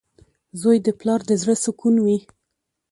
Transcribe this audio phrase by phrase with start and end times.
[0.61, 2.17] •زوی د پلار د زړۀ سکون وي.